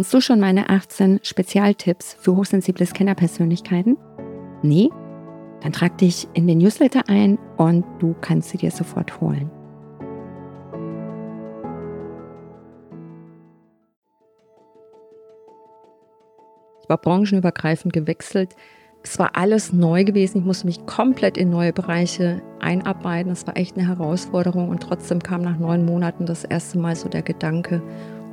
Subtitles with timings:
[0.00, 3.98] Kennst du schon meine 18 Spezialtipps für hochsensible Scannerpersönlichkeiten?
[4.62, 4.88] Nee?
[5.60, 9.50] Dann trag dich in den Newsletter ein und du kannst sie dir sofort holen.
[16.82, 18.56] Ich war branchenübergreifend gewechselt.
[19.02, 20.38] Es war alles neu gewesen.
[20.38, 23.28] Ich musste mich komplett in neue Bereiche einarbeiten.
[23.28, 24.70] Das war echt eine Herausforderung.
[24.70, 27.82] Und trotzdem kam nach neun Monaten das erste Mal so der Gedanke,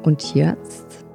[0.04, 1.07] und jetzt?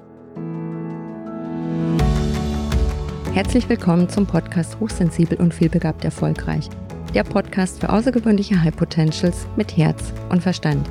[3.35, 6.69] Herzlich willkommen zum Podcast Hochsensibel und vielbegabt erfolgreich.
[7.15, 10.87] Der Podcast für außergewöhnliche High Potentials mit Herz und Verstand.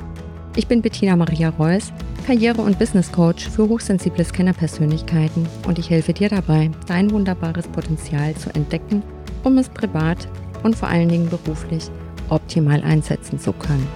[0.56, 1.92] Ich bin Bettina Maria Reuss,
[2.26, 8.34] Karriere- und Business Coach für hochsensible Scannerpersönlichkeiten und ich helfe dir dabei, dein wunderbares Potenzial
[8.34, 9.04] zu entdecken,
[9.44, 10.26] um es privat
[10.64, 11.92] und vor allen Dingen beruflich
[12.28, 13.86] optimal einsetzen zu können.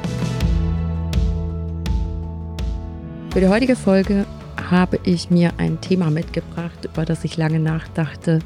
[3.33, 4.25] Für die heutige Folge
[4.71, 8.41] habe ich mir ein Thema mitgebracht, über das ich lange nachdachte,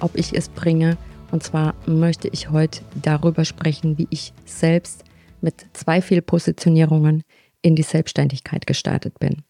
[0.00, 0.96] ob ich es bringe.
[1.30, 5.04] Und zwar möchte ich heute darüber sprechen, wie ich selbst
[5.40, 7.22] mit zwei Fehlpositionierungen
[7.62, 9.42] in die Selbstständigkeit gestartet bin.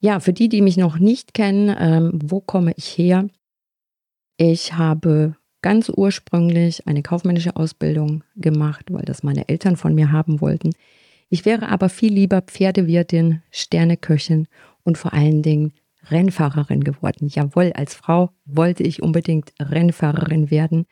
[0.00, 3.28] Ja, für die, die mich noch nicht kennen, ähm, wo komme ich her?
[4.36, 10.40] Ich habe ganz ursprünglich eine kaufmännische Ausbildung gemacht, weil das meine Eltern von mir haben
[10.40, 10.70] wollten.
[11.28, 14.48] Ich wäre aber viel lieber Pferdewirtin, Sterneköchin
[14.84, 15.72] und vor allen Dingen
[16.08, 17.28] Rennfahrerin geworden.
[17.28, 20.86] Jawohl, als Frau wollte ich unbedingt Rennfahrerin werden.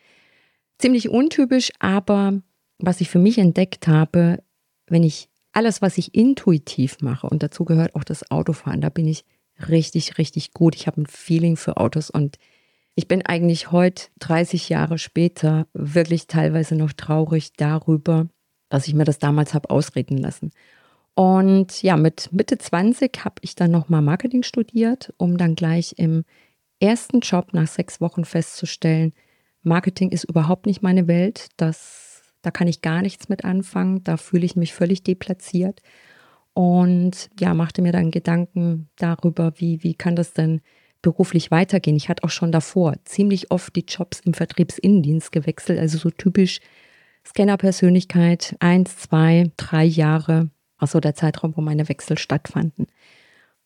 [0.79, 2.41] Ziemlich untypisch, aber
[2.79, 4.43] was ich für mich entdeckt habe,
[4.87, 9.09] wenn ich alles, was ich intuitiv mache, und dazu gehört auch das Autofahren, da bin
[9.09, 9.25] ich
[9.69, 10.77] richtig, richtig gut.
[10.77, 12.37] Ich habe ein Feeling für Autos und
[12.95, 18.29] ich bin eigentlich heute, 30 Jahre später, wirklich teilweise noch traurig darüber,
[18.69, 20.51] dass ich mir das damals habe ausreden lassen.
[21.19, 26.23] Und ja, mit Mitte 20 habe ich dann nochmal Marketing studiert, um dann gleich im
[26.79, 29.13] ersten Job nach sechs Wochen festzustellen,
[29.65, 31.49] Marketing ist überhaupt nicht meine Welt.
[31.57, 34.05] Das, da kann ich gar nichts mit anfangen.
[34.05, 35.81] Da fühle ich mich völlig deplatziert.
[36.55, 40.61] Und ja, machte mir dann Gedanken darüber, wie, wie kann das denn
[41.03, 41.97] beruflich weitergehen.
[41.97, 46.61] Ich hatte auch schon davor ziemlich oft die Jobs im Vertriebsinnendienst gewechselt, also so typisch
[47.27, 52.87] Scanner-Persönlichkeit, eins, zwei, drei Jahre also der Zeitraum, wo meine Wechsel stattfanden.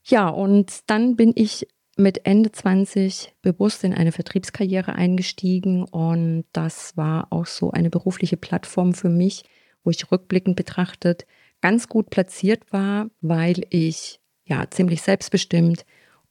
[0.02, 6.96] Ja, und dann bin ich mit Ende 20 bewusst in eine Vertriebskarriere eingestiegen und das
[6.96, 9.44] war auch so eine berufliche Plattform für mich,
[9.84, 11.26] wo ich rückblickend betrachtet
[11.62, 15.86] ganz gut platziert war, weil ich ja ziemlich selbstbestimmt,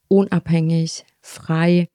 [0.07, 1.87] unabhängig, frei,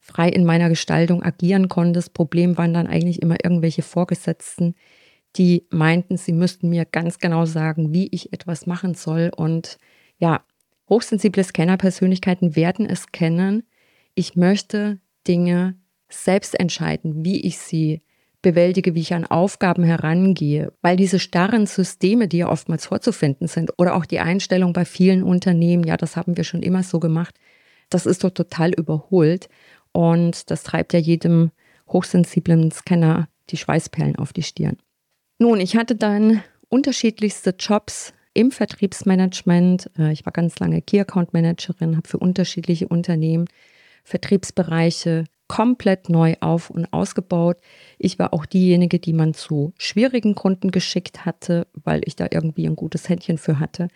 [0.00, 1.98] frei in meiner Gestaltung agieren konnte.
[1.98, 4.74] Das Problem waren dann eigentlich immer irgendwelche Vorgesetzten,
[5.36, 9.30] die meinten, sie müssten mir ganz genau sagen, wie ich etwas machen soll.
[9.36, 9.78] Und
[10.18, 10.44] ja,
[10.88, 13.64] hochsensible Scanner-Persönlichkeiten werden es kennen.
[14.14, 15.76] Ich möchte Dinge
[16.08, 18.02] selbst entscheiden, wie ich sie
[18.40, 23.72] bewältige, wie ich an Aufgaben herangehe, weil diese starren Systeme, die ja oftmals vorzufinden sind,
[23.78, 27.34] oder auch die Einstellung bei vielen Unternehmen, ja, das haben wir schon immer so gemacht,
[27.90, 29.48] das ist doch total überholt
[29.92, 31.50] und das treibt ja jedem
[31.88, 34.76] hochsensiblen Scanner die Schweißperlen auf die Stirn.
[35.38, 39.90] Nun, ich hatte dann unterschiedlichste Jobs im Vertriebsmanagement.
[39.96, 43.46] Äh, ich war ganz lange Key Account Managerin, habe für unterschiedliche Unternehmen
[44.02, 47.58] Vertriebsbereiche komplett neu auf und ausgebaut.
[47.98, 52.66] Ich war auch diejenige, die man zu schwierigen Kunden geschickt hatte, weil ich da irgendwie
[52.66, 53.88] ein gutes Händchen für hatte.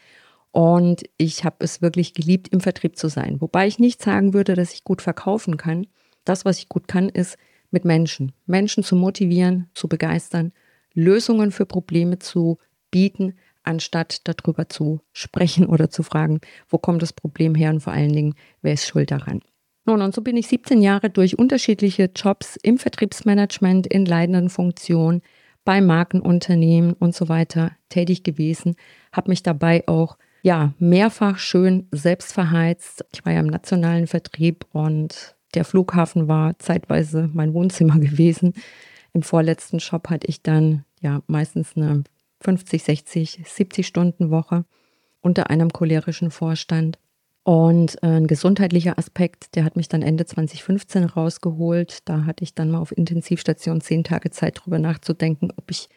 [0.53, 3.41] Und ich habe es wirklich geliebt, im Vertrieb zu sein.
[3.41, 5.87] Wobei ich nicht sagen würde, dass ich gut verkaufen kann.
[6.25, 7.37] Das, was ich gut kann, ist
[7.71, 8.33] mit Menschen.
[8.47, 10.53] Menschen zu motivieren, zu begeistern
[10.95, 12.59] Lösungen für Probleme zu
[12.91, 17.93] bieten, anstatt darüber zu sprechen oder zu fragen, wo kommt das Problem her und vor
[17.93, 19.41] allen Dingen, wer ist schuld daran.
[19.85, 25.23] Nun, und so bin ich 17 Jahre durch unterschiedliche Jobs im Vertriebsmanagement, in leitenden Funktionen,
[25.65, 28.75] bei Markenunternehmen und so weiter tätig gewesen,
[29.13, 33.05] habe mich dabei auch ja mehrfach schön selbst verheizt.
[33.13, 38.55] Ich war ja im nationalen Vertrieb und der Flughafen war zeitweise mein Wohnzimmer gewesen.
[39.13, 42.05] Im vorletzten Job hatte ich dann ja meistens eine
[42.41, 44.65] 50, 60, 70 Stunden Woche
[45.21, 46.99] unter einem cholerischen Vorstand.
[47.45, 52.09] Und äh, ein gesundheitlicher Aspekt, der hat mich dann Ende 2015 rausgeholt.
[52.09, 55.89] Da hatte ich dann mal auf Intensivstation zehn Tage Zeit, darüber nachzudenken, ob ich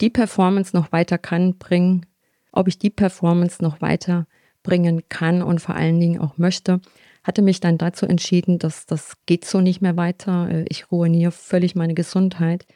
[0.00, 2.06] die Performance noch weiter kann bringen,
[2.52, 4.26] ob ich die Performance noch weiter
[4.62, 6.80] bringen kann und vor allen Dingen auch möchte
[7.24, 10.48] hatte mich dann dazu entschieden, dass das geht so nicht mehr weiter.
[10.50, 12.66] Äh, ich ruiniere völlig meine Gesundheit.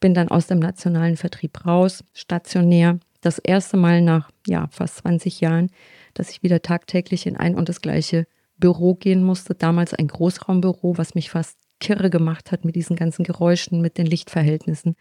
[0.00, 2.98] Bin dann aus dem nationalen Vertrieb raus, stationär.
[3.20, 5.70] Das erste Mal nach ja, fast 20 Jahren,
[6.14, 8.26] dass ich wieder tagtäglich in ein und das gleiche
[8.56, 13.24] Büro gehen musste, damals ein Großraumbüro, was mich fast kirre gemacht hat mit diesen ganzen
[13.24, 14.96] Geräuschen, mit den Lichtverhältnissen.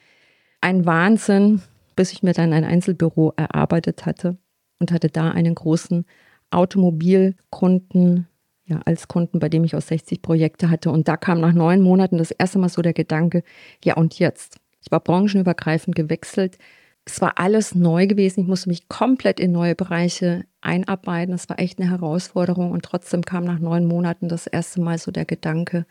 [0.61, 1.61] Ein Wahnsinn,
[1.95, 4.37] bis ich mir dann ein Einzelbüro erarbeitet hatte
[4.79, 6.05] und hatte da einen großen
[6.51, 8.27] Automobilkunden,
[8.69, 10.91] ja, als Kunden, bei dem ich aus 60 Projekte hatte.
[10.91, 13.43] Und da kam nach neun Monaten das erste Mal so der Gedanke,
[13.83, 14.57] ja und jetzt?
[14.81, 16.57] Ich war branchenübergreifend gewechselt.
[17.05, 18.41] Es war alles neu gewesen.
[18.41, 21.31] Ich musste mich komplett in neue Bereiche einarbeiten.
[21.31, 22.71] Das war echt eine Herausforderung.
[22.71, 25.85] Und trotzdem kam nach neun Monaten das erste Mal so der Gedanke,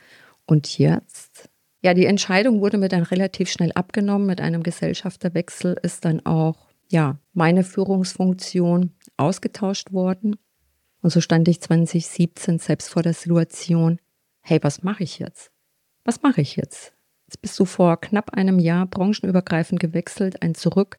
[0.48, 1.48] und jetzt?
[1.82, 4.26] Ja, die Entscheidung wurde mir dann relativ schnell abgenommen.
[4.26, 6.56] Mit einem Gesellschafterwechsel ist dann auch,
[6.88, 10.36] ja, meine Führungsfunktion ausgetauscht worden.
[11.02, 14.00] Und so stand ich 2017 selbst vor der Situation,
[14.40, 15.50] hey, was mache ich jetzt?
[16.04, 16.92] Was mache ich jetzt?
[17.26, 20.98] Jetzt bist du vor knapp einem Jahr branchenübergreifend gewechselt, ein Zurück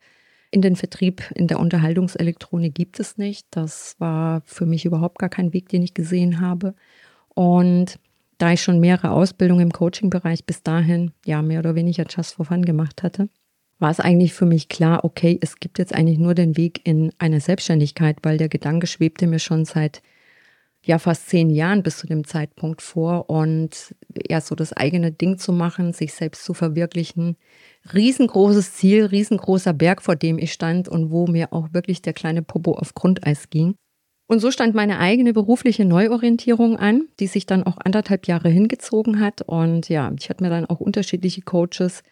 [0.52, 3.48] in den Vertrieb in der Unterhaltungselektronik gibt es nicht.
[3.52, 6.74] Das war für mich überhaupt gar kein Weg, den ich gesehen habe.
[7.30, 8.00] Und
[8.40, 12.46] da ich schon mehrere Ausbildungen im Coaching-Bereich bis dahin ja mehr oder weniger just for
[12.46, 13.30] fun gemacht hatte,
[13.80, 17.12] war es eigentlich für mich klar, okay, es gibt jetzt eigentlich nur den Weg in
[17.18, 20.02] eine Selbstständigkeit, weil der Gedanke schwebte mir schon seit
[20.86, 23.96] ja fast zehn Jahren bis zu dem Zeitpunkt vor und
[24.30, 27.38] ja so das eigene Ding zu machen, sich selbst zu verwirklichen.
[27.94, 32.42] Riesengroßes Ziel, riesengroßer Berg, vor dem ich stand und wo mir auch wirklich der kleine
[32.42, 33.76] Popo auf Grundeis ging.
[34.28, 39.20] Und so stand meine eigene berufliche Neuorientierung an, die sich dann auch anderthalb Jahre hingezogen
[39.20, 39.42] hat.
[39.42, 42.04] Und ja, ich hatte mir dann auch unterschiedliche Coaches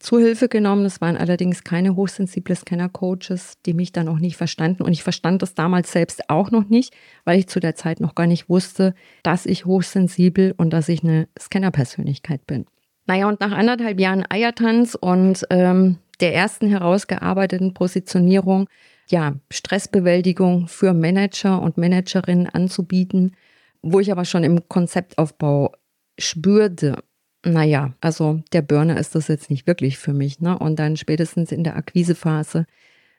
[0.00, 0.82] zur Hilfe genommen.
[0.82, 4.82] Das waren allerdings keine hochsensible Scanner-Coaches, die mich dann auch nicht verstanden.
[4.82, 6.94] Und ich verstand das damals selbst auch noch nicht,
[7.24, 11.04] weil ich zu der Zeit noch gar nicht wusste, dass ich hochsensibel und dass ich
[11.04, 12.66] eine Scanner-Persönlichkeit bin.
[13.06, 18.68] Naja, und nach anderthalb Jahren Eiertanz und ähm, der ersten herausgearbeiteten Positionierung,
[19.08, 23.36] ja, Stressbewältigung für Manager und Managerinnen anzubieten,
[23.82, 25.72] wo ich aber schon im Konzeptaufbau
[26.18, 27.02] spürte,
[27.44, 30.40] naja, also der Burner ist das jetzt nicht wirklich für mich.
[30.40, 30.58] Ne?
[30.58, 32.66] Und dann spätestens in der Akquisephase,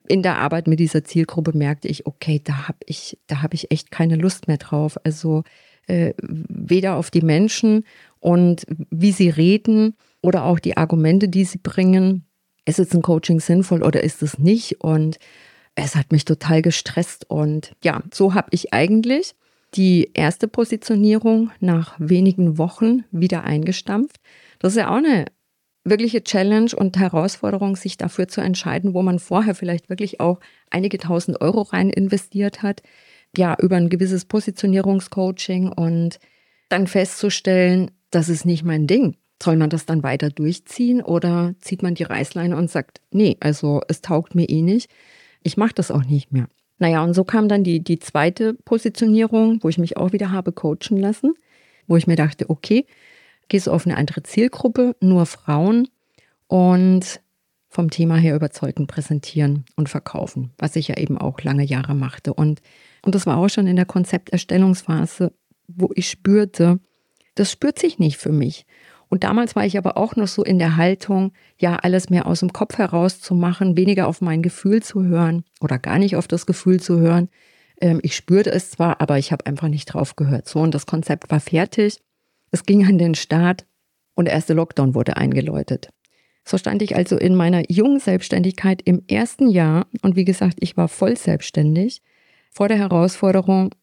[0.08, 3.72] in der Arbeit mit dieser Zielgruppe merkte ich, okay, da habe ich, da habe ich
[3.72, 4.98] echt keine Lust mehr drauf.
[5.04, 5.44] Also
[5.88, 7.86] äh, weder auf die Menschen
[8.20, 12.26] und wie sie reden oder auch die Argumente, die sie bringen.
[12.66, 14.82] Ist jetzt ein Coaching sinnvoll oder ist es nicht?
[14.82, 15.18] Und
[15.74, 17.28] es hat mich total gestresst.
[17.30, 19.34] Und ja, so habe ich eigentlich
[19.76, 24.18] die erste Positionierung nach wenigen Wochen wieder eingestampft.
[24.60, 25.26] Das ist ja auch eine
[25.84, 30.40] wirkliche Challenge und Herausforderung, sich dafür zu entscheiden, wo man vorher vielleicht wirklich auch
[30.70, 32.82] einige tausend Euro rein investiert hat,
[33.36, 36.20] ja, über ein gewisses Positionierungscoaching und
[36.70, 39.16] dann festzustellen, das ist nicht mein Ding.
[39.42, 43.82] Soll man das dann weiter durchziehen oder zieht man die Reißleine und sagt, nee, also
[43.88, 44.92] es taugt mir eh nicht,
[45.42, 46.48] ich mache das auch nicht mehr.
[46.82, 50.52] Naja, und so kam dann die, die zweite Positionierung, wo ich mich auch wieder habe
[50.52, 51.36] coachen lassen,
[51.86, 52.88] wo ich mir dachte, okay,
[53.50, 55.88] gehst du auf eine andere Zielgruppe, nur Frauen
[56.48, 57.22] und
[57.70, 62.34] vom Thema her überzeugend präsentieren und verkaufen, was ich ja eben auch lange Jahre machte.
[62.34, 62.64] Und,
[63.04, 65.34] und das war auch schon in der Konzepterstellungsphase,
[65.68, 66.80] wo ich spürte,
[67.36, 68.66] das spürt sich nicht für mich.
[69.12, 72.40] Und damals war ich aber auch noch so in der Haltung, ja, alles mehr aus
[72.40, 76.30] dem Kopf heraus zu machen, weniger auf mein Gefühl zu hören oder gar nicht auf
[76.30, 77.28] das Gefühl zu hören.
[77.82, 80.48] Ähm, ich spürte es zwar, aber ich habe einfach nicht drauf gehört.
[80.48, 82.00] So, und das Konzept war fertig.
[82.52, 83.66] Es ging an den Start
[84.16, 85.90] und der erste Lockdown wurde eingeläutet.
[86.46, 90.78] So stand ich also in meiner jungen Selbstständigkeit im ersten Jahr und wie gesagt, ich
[90.78, 92.02] war voll selbstständig
[92.50, 93.76] vor der Herausforderung,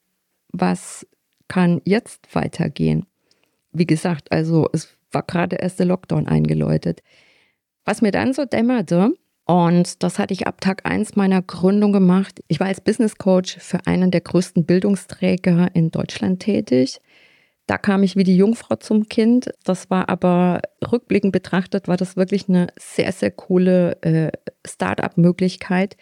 [0.52, 1.06] was
[1.48, 3.04] kann jetzt weitergehen?
[3.72, 7.00] Wie gesagt, also es war gerade erst der Lockdown eingeläutet.
[7.84, 9.12] Was mir dann so dämmerte,
[9.46, 12.40] und das hatte ich ab Tag 1 meiner Gründung gemacht.
[12.48, 17.00] Ich war als Business Coach für einen der größten Bildungsträger in Deutschland tätig.
[17.66, 19.50] Da kam ich wie die Jungfrau zum Kind.
[19.64, 20.60] Das war aber
[20.90, 24.32] rückblickend betrachtet, war das wirklich eine sehr, sehr coole äh,
[24.66, 25.96] Start-up-Möglichkeit,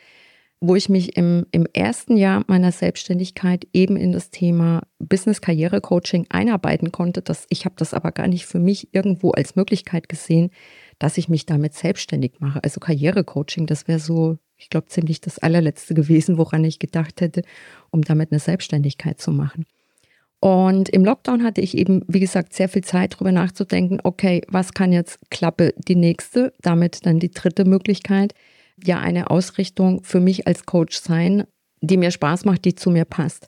[0.61, 6.93] wo ich mich im, im ersten Jahr meiner Selbstständigkeit eben in das Thema Business-Karriere-Coaching einarbeiten
[6.93, 7.21] konnte.
[7.21, 10.51] Das, ich habe das aber gar nicht für mich irgendwo als Möglichkeit gesehen,
[10.99, 12.65] dass ich mich damit selbstständig mache.
[12.65, 17.43] Also Karriere-Coaching, das wäre so, ich glaube, ziemlich das allerletzte gewesen, woran ich gedacht hätte,
[17.91, 19.67] um damit eine Selbstständigkeit zu machen.
[20.41, 24.73] Und im Lockdown hatte ich eben, wie gesagt, sehr viel Zeit darüber nachzudenken, okay, was
[24.73, 28.35] kann jetzt Klappe die nächste, damit dann die dritte Möglichkeit
[28.85, 31.45] ja eine Ausrichtung für mich als Coach sein,
[31.81, 33.47] die mir Spaß macht, die zu mir passt.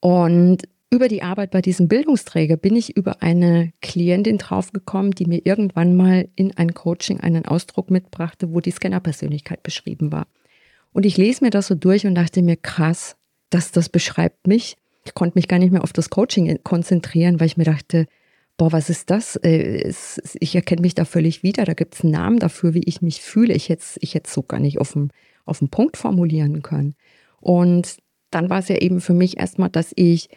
[0.00, 5.44] Und über die Arbeit bei diesem Bildungsträger bin ich über eine Klientin draufgekommen, die mir
[5.44, 10.26] irgendwann mal in ein Coaching einen Ausdruck mitbrachte, wo die Scanner-Persönlichkeit beschrieben war.
[10.92, 13.16] Und ich lese mir das so durch und dachte mir, krass,
[13.50, 14.76] dass das beschreibt mich.
[15.04, 18.06] Ich konnte mich gar nicht mehr auf das Coaching konzentrieren, weil ich mir dachte,
[18.56, 19.36] boah, was ist das?
[19.36, 19.92] Äh,
[20.40, 21.64] ich erkenne mich da völlig wieder.
[21.64, 23.54] Da gibt es einen Namen dafür, wie ich mich fühle.
[23.54, 25.10] Ich hätte es ich so gar nicht auf den,
[25.44, 26.94] auf den Punkt formulieren können.
[27.40, 27.98] Und
[28.30, 30.28] dann war es ja eben für mich erstmal, dass ich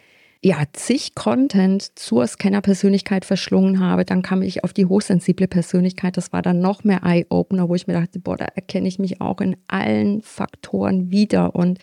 [0.42, 4.04] ja zig Content zur Scanner-Persönlichkeit verschlungen habe.
[4.04, 6.16] Dann kam ich auf die hochsensible Persönlichkeit.
[6.16, 9.20] Das war dann noch mehr Eye-Opener, wo ich mir dachte, boah, da erkenne ich mich
[9.20, 11.54] auch in allen Faktoren wieder.
[11.54, 11.78] Und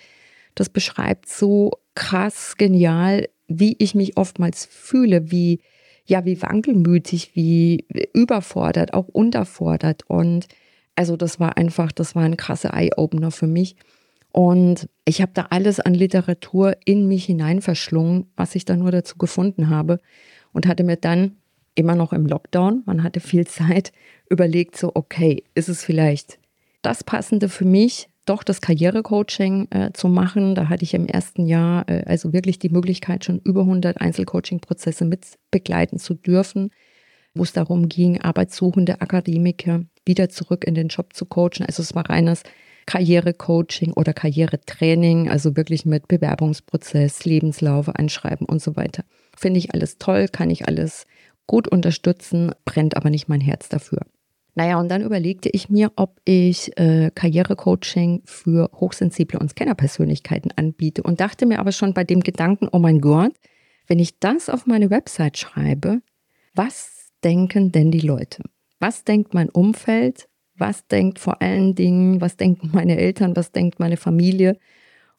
[0.56, 5.62] das beschreibt so krass genial, wie ich mich oftmals fühle, wie
[6.08, 10.04] ja, wie wankelmütig, wie überfordert, auch unterfordert.
[10.08, 10.48] Und
[10.96, 13.76] also das war einfach, das war ein krasser Eye-Opener für mich.
[14.32, 18.92] Und ich habe da alles an Literatur in mich hinein verschlungen, was ich da nur
[18.92, 20.00] dazu gefunden habe.
[20.54, 21.38] Und hatte mir dann
[21.76, 23.92] immer noch im Lockdown, man hatte viel Zeit,
[24.30, 26.40] überlegt, so, okay, ist es vielleicht
[26.82, 30.56] das Passende für mich, doch das Karrierecoaching äh, zu machen.
[30.56, 35.06] Da hatte ich im ersten Jahr äh, also wirklich die Möglichkeit, schon über 100 Einzelcoaching-Prozesse
[35.06, 36.70] mit begleiten zu dürfen,
[37.34, 41.66] wo es darum ging, arbeitssuchende Akademiker wieder zurück in den Job zu coachen.
[41.66, 42.44] Also es war reines
[42.86, 49.04] Karrierecoaching oder Karrieretraining, also wirklich mit Bewerbungsprozess, Lebenslauf, Anschreiben und so weiter.
[49.36, 51.06] Finde ich alles toll, kann ich alles
[51.48, 54.00] gut unterstützen, brennt aber nicht mein Herz dafür.
[54.58, 61.04] Naja, und dann überlegte ich mir, ob ich äh, Karrierecoaching für hochsensible und Scannerpersönlichkeiten anbiete
[61.04, 63.34] und dachte mir aber schon bei dem Gedanken, oh mein Gott,
[63.86, 66.02] wenn ich das auf meine Website schreibe,
[66.56, 68.42] was denken denn die Leute?
[68.80, 70.28] Was denkt mein Umfeld?
[70.56, 74.58] Was denkt vor allen Dingen, was denken meine Eltern, was denkt meine Familie?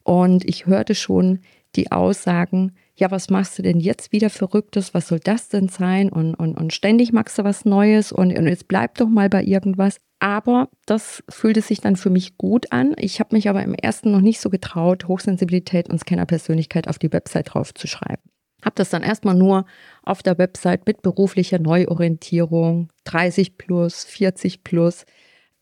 [0.03, 1.39] Und ich hörte schon
[1.77, 4.93] die Aussagen, ja, was machst du denn jetzt wieder Verrücktes?
[4.93, 6.09] Was soll das denn sein?
[6.09, 9.43] Und, und, und ständig magst du was Neues und, und jetzt bleib doch mal bei
[9.43, 9.97] irgendwas.
[10.19, 12.93] Aber das fühlte sich dann für mich gut an.
[12.97, 17.13] Ich habe mich aber im ersten noch nicht so getraut, Hochsensibilität und Scannerpersönlichkeit auf die
[17.13, 18.23] Website draufzuschreiben.
[18.65, 19.65] Habe das dann erstmal nur
[20.03, 25.05] auf der Website mit beruflicher Neuorientierung, 30 plus, 40 plus.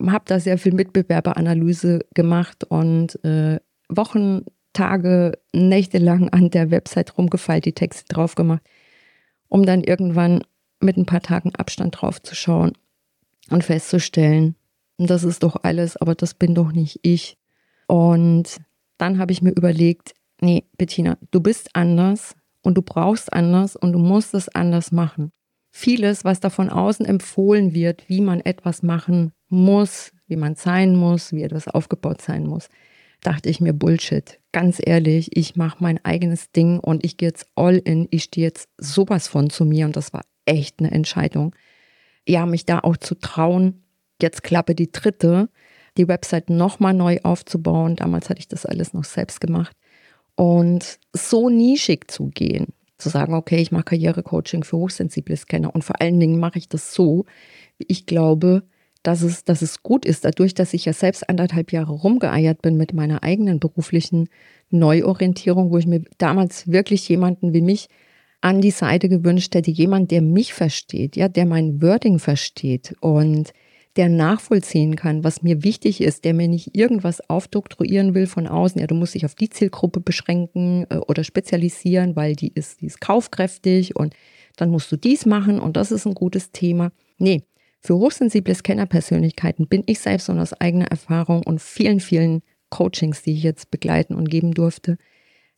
[0.04, 4.42] Habe da sehr viel Mitbewerberanalyse gemacht und äh, Wochen
[4.78, 8.62] Tage, Nächte lang an der Website rumgefeilt, die Texte drauf gemacht,
[9.48, 10.44] um dann irgendwann
[10.80, 12.74] mit ein paar Tagen Abstand drauf zu schauen
[13.50, 14.56] und festzustellen,
[15.00, 17.38] das ist doch alles, aber das bin doch nicht ich.
[17.88, 18.58] Und
[19.00, 23.94] dann habe ich mir überlegt, nee, Bettina, du bist anders und du brauchst anders und
[23.94, 25.32] du musst es anders machen.
[25.72, 30.96] Vieles, was da von außen empfohlen wird, wie man etwas machen muss, wie man sein
[30.96, 32.70] muss, wie etwas aufgebaut sein muss,
[33.22, 34.40] dachte ich mir Bullshit.
[34.52, 38.08] Ganz ehrlich, ich mache mein eigenes Ding und ich gehe jetzt all in.
[38.12, 41.56] Ich stehe jetzt sowas von zu mir und das war echt eine Entscheidung.
[42.28, 43.84] Ja, mich da auch zu trauen,
[44.22, 45.50] jetzt klappe die dritte,
[45.98, 47.96] die Website nochmal neu aufzubauen.
[47.96, 49.76] Damals hatte ich das alles noch selbst gemacht.
[50.36, 55.84] Und so nischig zu gehen, zu sagen, okay, ich mache Karrierecoaching für hochsensible Scanner und
[55.84, 57.26] vor allen Dingen mache ich das so,
[57.78, 58.64] wie ich glaube,
[59.08, 62.76] dass es, dass es gut ist, dadurch, dass ich ja selbst anderthalb Jahre rumgeeiert bin
[62.76, 64.28] mit meiner eigenen beruflichen
[64.70, 67.88] Neuorientierung, wo ich mir damals wirklich jemanden wie mich
[68.42, 73.54] an die Seite gewünscht hätte, jemand, der mich versteht, ja, der mein Wording versteht und
[73.96, 78.82] der nachvollziehen kann, was mir wichtig ist, der mir nicht irgendwas aufdoktroyieren will von außen.
[78.82, 82.88] Ja, du musst dich auf die Zielgruppe beschränken äh, oder spezialisieren, weil die ist, die
[82.88, 84.14] ist kaufkräftig und
[84.58, 86.92] dann musst du dies machen und das ist ein gutes Thema.
[87.18, 87.44] Nee,
[87.80, 93.34] für hochsensible Scanner-Persönlichkeiten bin ich selbst und aus eigener Erfahrung und vielen, vielen Coachings, die
[93.34, 94.98] ich jetzt begleiten und geben durfte,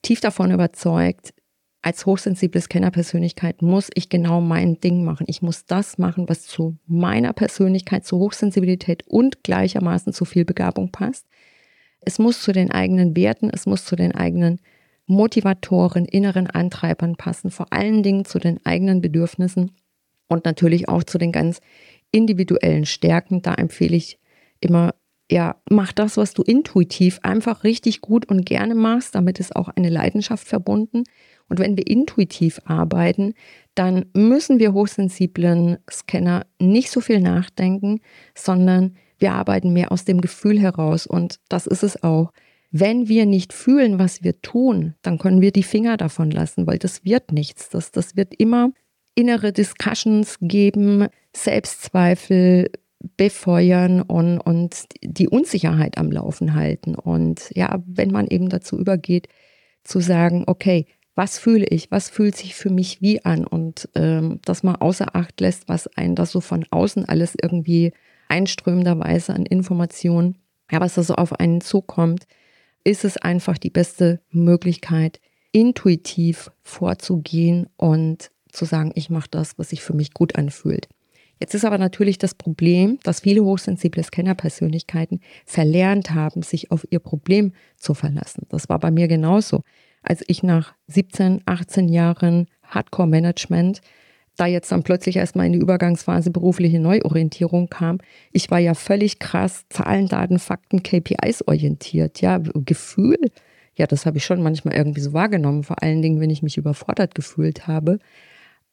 [0.01, 1.33] tief davon überzeugt,
[1.81, 5.25] als hochsensible Scanner-Persönlichkeit muss ich genau mein Ding machen.
[5.29, 10.91] Ich muss das machen, was zu meiner Persönlichkeit, zu Hochsensibilität und gleichermaßen zu viel Begabung
[10.91, 11.25] passt.
[12.01, 14.59] Es muss zu den eigenen Werten, es muss zu den eigenen
[15.05, 19.71] Motivatoren, inneren Antreibern passen, vor allen Dingen zu den eigenen Bedürfnissen
[20.27, 21.61] und natürlich auch zu den ganz
[22.11, 23.41] individuellen Stärken.
[23.41, 24.19] Da empfehle ich
[24.59, 24.93] immer,
[25.31, 29.15] ja, mach das, was du intuitiv einfach richtig gut und gerne machst.
[29.15, 31.03] Damit ist auch eine Leidenschaft verbunden.
[31.49, 33.33] Und wenn wir intuitiv arbeiten,
[33.75, 38.01] dann müssen wir hochsensiblen Scanner nicht so viel nachdenken,
[38.35, 41.05] sondern wir arbeiten mehr aus dem Gefühl heraus.
[41.05, 42.31] Und das ist es auch.
[42.71, 46.77] Wenn wir nicht fühlen, was wir tun, dann können wir die Finger davon lassen, weil
[46.77, 47.69] das wird nichts.
[47.69, 48.71] Das, das wird immer
[49.15, 52.71] innere Discussions geben, Selbstzweifel
[53.17, 56.95] befeuern und, und die Unsicherheit am Laufen halten.
[56.95, 59.27] Und ja, wenn man eben dazu übergeht,
[59.83, 64.39] zu sagen, okay, was fühle ich, was fühlt sich für mich wie an und ähm,
[64.45, 67.91] dass man außer Acht lässt, was einen das so von außen alles irgendwie
[68.29, 70.37] einströmenderweise an Informationen,
[70.71, 72.25] ja, was da so auf einen zukommt,
[72.83, 75.19] ist es einfach die beste Möglichkeit,
[75.51, 80.87] intuitiv vorzugehen und zu sagen, ich mache das, was sich für mich gut anfühlt.
[81.39, 86.99] Jetzt ist aber natürlich das Problem, dass viele hochsensible Scanner-Persönlichkeiten verlernt haben, sich auf ihr
[86.99, 88.45] Problem zu verlassen.
[88.49, 89.61] Das war bei mir genauso.
[90.03, 93.81] Als ich nach 17, 18 Jahren Hardcore-Management
[94.35, 97.99] da jetzt dann plötzlich erstmal in die Übergangsphase berufliche Neuorientierung kam,
[98.31, 102.21] ich war ja völlig krass Zahlen, Daten, Fakten, KPIs orientiert.
[102.21, 103.17] Ja, Gefühl,
[103.75, 106.57] ja, das habe ich schon manchmal irgendwie so wahrgenommen, vor allen Dingen, wenn ich mich
[106.57, 107.99] überfordert gefühlt habe.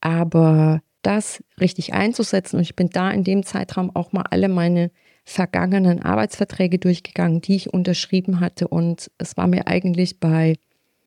[0.01, 2.57] Aber das richtig einzusetzen.
[2.57, 4.91] Und ich bin da in dem Zeitraum auch mal alle meine
[5.25, 8.69] vergangenen Arbeitsverträge durchgegangen, die ich unterschrieben hatte.
[8.69, 10.57] Und es war mir eigentlich bei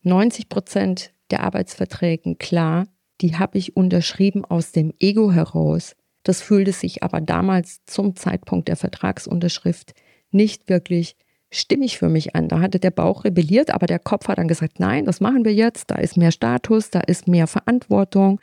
[0.04, 2.88] 90 Prozent der Arbeitsverträgen klar,
[3.22, 5.96] die habe ich unterschrieben aus dem Ego heraus.
[6.24, 9.94] Das fühlte sich aber damals zum Zeitpunkt der Vertragsunterschrift
[10.32, 11.16] nicht wirklich
[11.52, 12.48] stimmig für mich an.
[12.48, 15.54] Da hatte der Bauch rebelliert, aber der Kopf hat dann gesagt, nein, das machen wir
[15.54, 15.92] jetzt.
[15.92, 18.40] Da ist mehr Status, da ist mehr Verantwortung,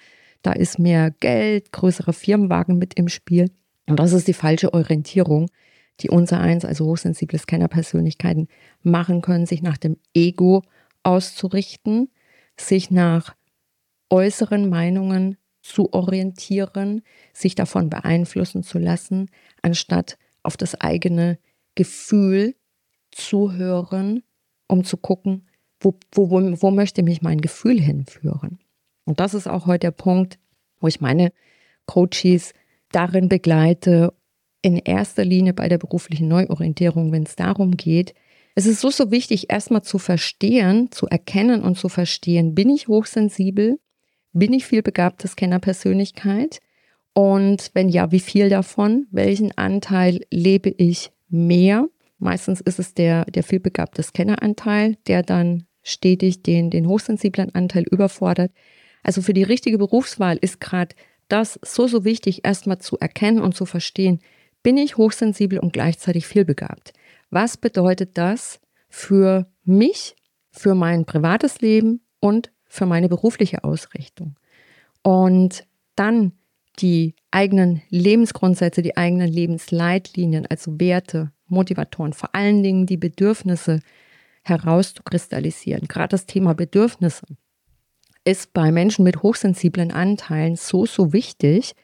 [0.47, 3.51] da ist mehr Geld, größere Firmenwagen mit im Spiel.
[3.87, 5.51] Und das ist die falsche Orientierung,
[6.01, 8.49] die unser eins, also hochsensible Scanner-Persönlichkeiten,
[8.83, 10.63] machen können, sich nach dem Ego
[11.03, 12.11] auszurichten,
[12.57, 13.35] sich nach
[14.09, 19.31] äußeren Meinungen zu orientieren, sich davon beeinflussen zu lassen,
[19.63, 21.39] anstatt auf das eigene
[21.75, 22.55] Gefühl
[23.11, 24.23] zu hören,
[24.69, 25.49] um zu gucken,
[25.81, 28.61] wo, wo, wo, wo möchte mich mein Gefühl hinführen.
[29.07, 30.39] Und das ist auch heute der Punkt,
[30.81, 31.33] wo ich meine
[31.87, 32.53] Coaches
[32.93, 34.13] darin begleite,
[34.63, 38.15] in erster Linie bei der beruflichen Neuorientierung, wenn es darum geht,
[38.57, 42.89] es ist so, so wichtig, erstmal zu verstehen, zu erkennen und zu verstehen, bin ich
[42.89, 43.79] hochsensibel,
[44.33, 46.61] bin ich viel begabte Scanner-Persönlichkeit
[47.13, 51.89] und wenn ja, wie viel davon, welchen Anteil lebe ich mehr?
[52.19, 58.53] Meistens ist es der, der vielbegabte Scanner-Anteil, der dann stetig den, den hochsensiblen Anteil überfordert.
[59.07, 60.97] Also für die richtige Berufswahl ist gerade
[61.29, 64.19] das so, so wichtig, erstmal zu erkennen und zu verstehen,
[64.65, 66.93] bin ich hochsensibel und gleichzeitig vielbegabt.
[67.31, 70.17] Was bedeutet das für mich,
[70.51, 74.35] für mein privates Leben und für meine berufliche Ausrichtung?
[75.03, 76.33] Und dann
[76.81, 83.79] die eigenen Lebensgrundsätze, die eigenen Lebensleitlinien, also Werte, Motivatoren, vor allen Dingen die Bedürfnisse
[84.43, 85.87] herauszukristallisieren.
[85.87, 87.25] Gerade das Thema Bedürfnisse
[88.27, 91.75] ist bei Menschen mit hochsensiblen Anteilen so, so wichtig,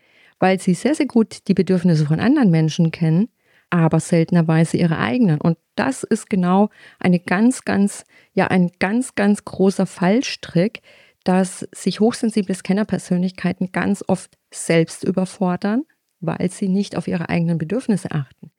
[0.40, 3.28] weil sie sehr, sehr gut die Bedürfnisse von anderen Menschen kennen,
[3.70, 5.40] aber seltenerweise ihre eigenen.
[5.40, 10.82] Und das ist genau eine ganz, ganz, ja, ein ganz, ganz großer Fallstrick,
[11.22, 15.84] dass sich hochsensible Scannerpersönlichkeiten ganz oft selbst überfordern,
[16.20, 18.50] weil sie nicht auf ihre eigenen Bedürfnisse achten.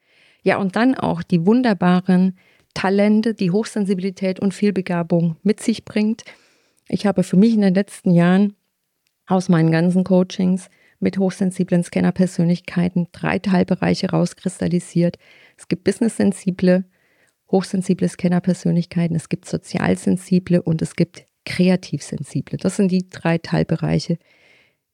[0.41, 2.37] Ja, und dann auch die wunderbaren
[2.73, 6.23] Talente, die Hochsensibilität und Vielbegabung mit sich bringt,
[6.87, 8.55] ich habe für mich in den letzten Jahren
[9.25, 10.69] aus meinen ganzen Coachings
[10.99, 15.17] mit hochsensiblen Scanner-Persönlichkeiten drei Teilbereiche rauskristallisiert.
[15.57, 16.85] Es gibt business-sensible,
[17.51, 22.57] hochsensible Scanner-Persönlichkeiten, es gibt sozialsensible und es gibt kreativ-sensible.
[22.57, 24.17] Das sind die drei Teilbereiche,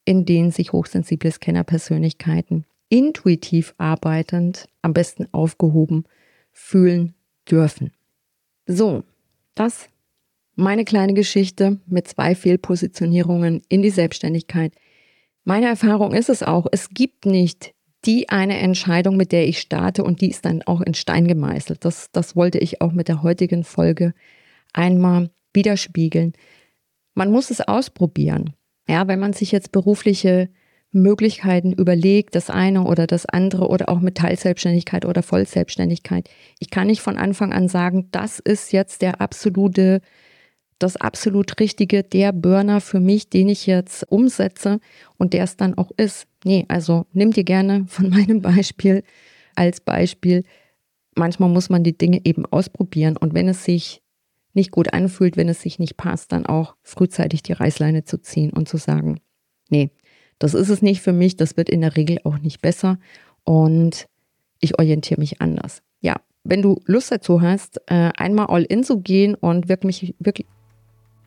[0.06, 6.06] in denen sich hochsensible Scanner-Persönlichkeiten intuitiv arbeitend am besten aufgehoben
[6.52, 7.14] fühlen
[7.50, 7.92] dürfen.
[8.66, 9.04] So,
[9.54, 9.90] das
[10.60, 14.74] meine kleine Geschichte mit zwei Fehlpositionierungen in die Selbstständigkeit.
[15.44, 17.74] Meine Erfahrung ist es auch, es gibt nicht
[18.06, 21.84] die eine Entscheidung, mit der ich starte und die ist dann auch in Stein gemeißelt.
[21.84, 24.14] Das, das wollte ich auch mit der heutigen Folge
[24.74, 26.34] einmal widerspiegeln.
[27.14, 28.54] Man muss es ausprobieren.
[28.88, 30.50] Ja, wenn man sich jetzt berufliche
[30.92, 36.30] Möglichkeiten überlegt, das eine oder das andere oder auch mit Teilselbstständigkeit oder Vollselbstständigkeit.
[36.60, 40.02] Ich kann nicht von Anfang an sagen, das ist jetzt der absolute
[40.80, 44.80] das absolut Richtige, der Burner für mich, den ich jetzt umsetze
[45.18, 46.28] und der es dann auch ist.
[46.46, 49.04] Nee, also nimm dir gerne von meinem Beispiel
[49.56, 50.44] als Beispiel.
[51.16, 54.02] Manchmal muss man die Dinge eben ausprobieren und wenn es sich
[54.54, 58.52] nicht gut anfühlt, wenn es sich nicht passt, dann auch frühzeitig die Reißleine zu ziehen
[58.52, 59.20] und zu sagen,
[59.70, 59.92] nee,
[60.40, 62.98] das ist es nicht für mich, das wird in der Regel auch nicht besser
[63.44, 64.08] und
[64.60, 65.82] ich orientiere mich anders.
[66.02, 70.48] Ja, wenn du Lust dazu hast, äh, einmal all in zu gehen und wirklich, wirklich,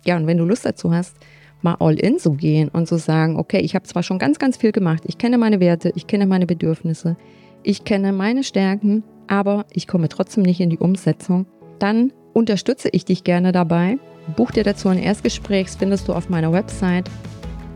[0.04, 1.16] ja, und wenn du Lust dazu hast,
[1.62, 4.56] mal all in zu gehen und zu sagen, okay, ich habe zwar schon ganz, ganz
[4.56, 7.16] viel gemacht, ich kenne meine Werte, ich kenne meine Bedürfnisse,
[7.62, 11.46] ich kenne meine Stärken, aber ich komme trotzdem nicht in die Umsetzung,
[11.78, 13.98] dann unterstütze ich dich gerne dabei.
[14.36, 17.10] Buch dir dazu ein Erstgespräch, das findest du auf meiner Website.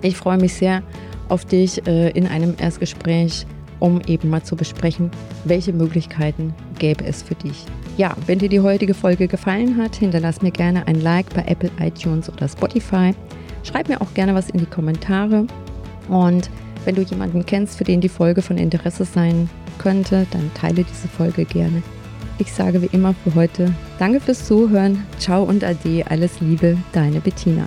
[0.02, 0.82] Ich freue mich sehr
[1.28, 3.46] auf dich äh, in einem Erstgespräch
[3.80, 5.10] um eben mal zu besprechen,
[5.44, 7.64] welche Möglichkeiten gäbe es für dich.
[7.96, 11.70] Ja, wenn dir die heutige Folge gefallen hat, hinterlass mir gerne ein Like bei Apple,
[11.80, 13.14] iTunes oder Spotify.
[13.62, 15.46] Schreib mir auch gerne was in die Kommentare.
[16.08, 16.50] Und
[16.84, 21.08] wenn du jemanden kennst, für den die Folge von Interesse sein könnte, dann teile diese
[21.08, 21.82] Folge gerne.
[22.38, 25.04] Ich sage wie immer für heute Danke fürs Zuhören.
[25.18, 26.04] Ciao und Ade.
[26.08, 27.66] Alles Liebe, deine Bettina.